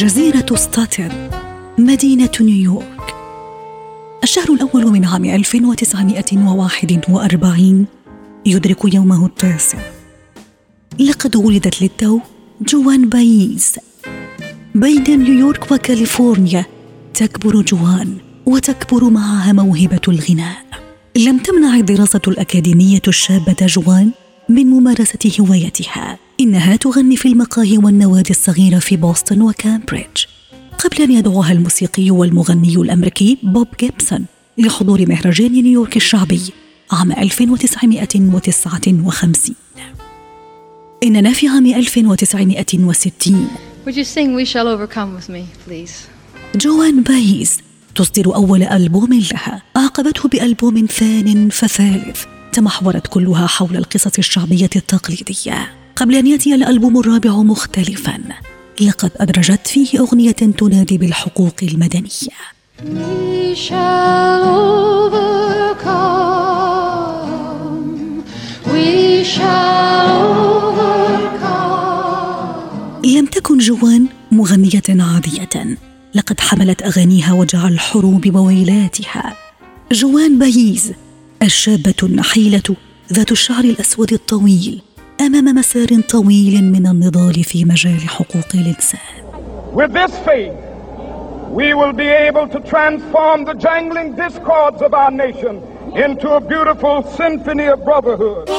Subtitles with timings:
[0.00, 1.30] جزيرة ستاتن
[1.78, 3.14] مدينة نيويورك.
[4.22, 7.86] الشهر الأول من عام 1941
[8.46, 9.78] يدرك يومه التاسع.
[10.98, 12.20] لقد ولدت للتو
[12.60, 13.76] جوان بايز
[14.74, 16.64] بين نيويورك وكاليفورنيا
[17.14, 20.56] تكبر جوان وتكبر معها موهبة الغناء.
[21.16, 24.10] لم تمنع الدراسة الأكاديمية الشابة جوان
[24.48, 26.29] من ممارسة هوايتها.
[26.40, 30.24] إنها تغني في المقاهي والنوادي الصغيرة في بوسطن وكامبريدج.
[30.78, 34.26] قبل أن يدعوها الموسيقي والمغني الأمريكي بوب جيبسون
[34.58, 36.40] لحضور مهرجان نيوبورت الشعبي
[36.92, 39.54] عام 1959
[41.04, 43.48] إننا في عام 1960
[43.86, 45.92] Would you sing We Shall Overcome with me, please?
[46.56, 47.58] جوان بايز
[47.94, 49.62] تصدر أول ألبوم لها.
[49.76, 52.24] أعقبته بألبوم ثان فثالث.
[52.52, 55.79] تمحورت كلها حول القصص الشعبية التقليدية.
[55.96, 58.18] قبل أن يأتي الألبوم الرابع مختلفا.
[58.80, 62.10] لقد أدرجت فيه أغنية تنادي بالحقوق المدنية.
[62.80, 64.44] We shall
[65.04, 65.50] overcome.
[68.66, 71.40] We shall overcome.
[73.06, 75.78] لم تكن جوان مغنية عادية.
[76.14, 79.36] لقد حملت أغانيها وجع الحروب وويلاتها
[79.92, 80.92] جوان بايز
[81.42, 82.76] الشابة النحيلة
[83.12, 84.82] ذات الشعر الأسود الطويل.
[85.20, 89.00] أمام مسار طويل من النضال في مجال حقوق الإنسان.
[89.74, 90.56] With this faith,
[91.58, 95.54] we will be able to transform the jangling discords of our nation
[96.04, 98.50] into a beautiful symphony of brotherhood.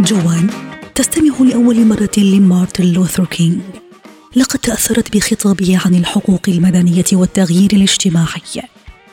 [0.00, 0.50] جوان
[0.94, 3.60] تستمع لأول مرة لمارتن لوثر كينج
[4.36, 8.71] لقد تأثرت بخطابه عن الحقوق المدنية والتغيير الاجتماعي.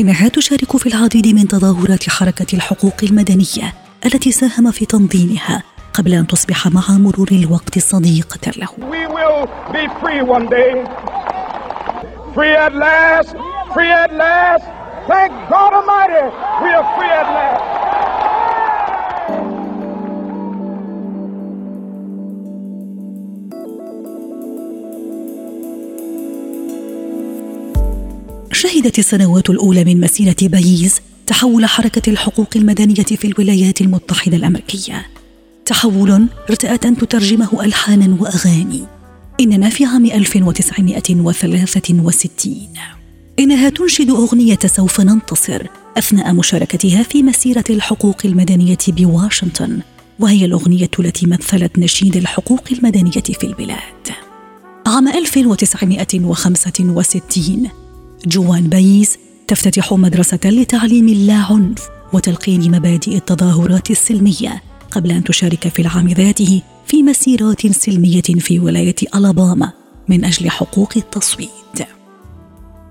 [0.00, 3.74] إنها تشارك في العديد من تظاهرات حركة الحقوق المدنية
[4.06, 5.62] التي ساهم في تنظيمها
[5.94, 8.68] قبل أن تصبح مع مرور الوقت صديقة له.
[15.10, 16.24] Thank God Almighty,
[16.62, 16.88] we are
[28.60, 35.06] شهدت السنوات الأولى من مسيرة بايز تحول حركة الحقوق المدنية في الولايات المتحدة الأمريكية.
[35.66, 38.84] تحول ارتأت أن تترجمه ألحانا وأغاني.
[39.40, 42.68] إننا في عام 1963
[43.38, 45.66] إنها تنشد أغنية سوف ننتصر
[45.98, 49.80] أثناء مشاركتها في مسيرة الحقوق المدنية بواشنطن
[50.18, 54.08] وهي الأغنية التي مثلت نشيد الحقوق المدنية في البلاد.
[54.86, 57.79] عام 1965
[58.26, 66.08] جوان بايز تفتتح مدرسة لتعليم اللاعنف وتلقين مبادئ التظاهرات السلمية قبل أن تشارك في العام
[66.08, 69.72] ذاته في مسيرات سلمية في ولاية ألاباما
[70.08, 71.50] من أجل حقوق التصويت.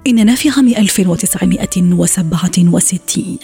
[0.08, 3.38] إننا في عام 1967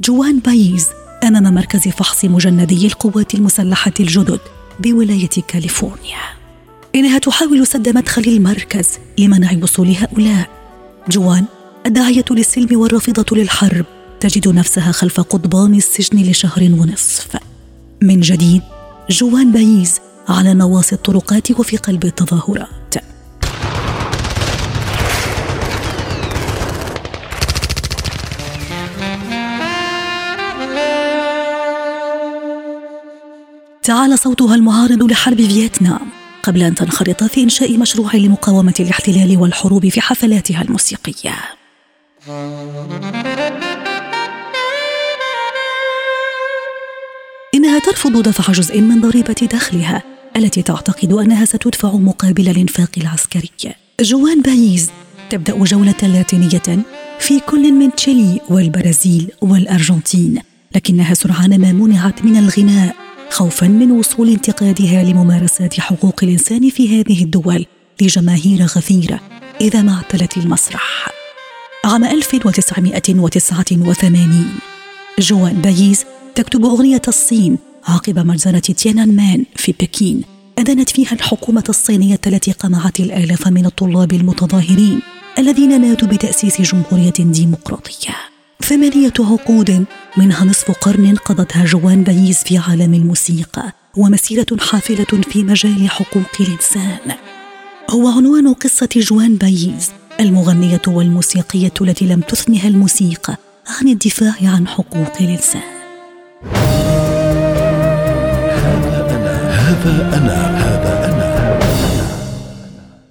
[0.00, 0.86] جوان بايز
[1.24, 4.40] أمام مركز فحص مجندي القوات المسلحة الجدد
[4.80, 6.20] بولاية كاليفورنيا.
[6.94, 8.88] إنها تحاول سد مدخل المركز
[9.18, 10.55] لمنع وصول هؤلاء
[11.08, 11.44] جوان
[11.86, 13.84] الداعية للسلم والرافضة للحرب.
[14.20, 17.36] تجد نفسها خلف قضبان السجن لشهر ونصف.
[18.02, 18.62] من جديد
[19.10, 22.94] جوان بايز على نواصي الطرقات وفي قلب التظاهرات.
[33.82, 36.25] تعالى صوتها المعارض لحرب فيتنام.
[36.46, 41.34] قبل أن تنخرط في إنشاء مشروع لمقاومة الاحتلال والحروب في حفلاتها الموسيقية.
[47.54, 50.02] إنها ترفض دفع جزء من ضريبة دخلها
[50.36, 53.50] التي تعتقد أنها ستدفع مقابل الإنفاق العسكري.
[54.00, 54.90] جوان بايز
[55.30, 56.84] تبدأ جولة لاتينية
[57.18, 60.38] في كل من تشيلي والبرازيل والأرجنتين
[60.74, 67.24] لكنها سرعان ما منعت من الغناء خوفا من وصول انتقادها لممارسات حقوق الإنسان في هذه
[67.24, 67.66] الدول
[68.00, 69.20] لجماهير غفيرة
[69.60, 71.08] إذا ما اعتلت المسرح.
[71.84, 74.54] عام 1989
[75.18, 80.22] جوان بايز تكتب أغنية الصين عقب مجزرة تيانان مان في بكين
[80.58, 85.00] أدانت فيها الحكومة الصينية التي قمعت الآلاف من الطلاب المتظاهرين
[85.38, 88.35] الذين نادوا بتأسيس جمهورية ديمقراطية.
[88.68, 89.84] ثمانية عقود.
[90.16, 96.98] منها نصف قرن قضتها جوان بايز في عالم الموسيقى ومسيرة حافلة في مجال حقوق الإنسان.
[97.90, 99.90] هو عنوان قصة جوان بايز
[100.20, 103.36] المغنية والموسيقية التي لم تثنها الموسيقى
[103.80, 105.62] عن الدفاع عن حقوق الإنسان.
[109.50, 111.60] هذا أنا هذا أنا.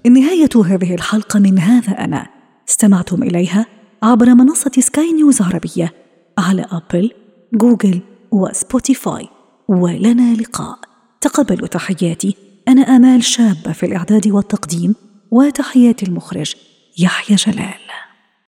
[0.09, 2.27] نهاية هذه الحلقة من هذا أنا.
[2.69, 3.74] استمعتم إليها؟
[4.05, 5.93] عبر منصة سكاي نيوز عربية
[6.37, 7.11] على أبل،
[7.53, 9.27] جوجل وسبوتيفاي.
[9.67, 10.79] ولنا لقاء.
[11.21, 12.35] تقبلوا تحياتي.
[12.67, 14.95] أنا آمال شابة في الإعداد والتقديم
[15.31, 16.55] وتحيات المخرج
[16.97, 18.04] يحيى جلال.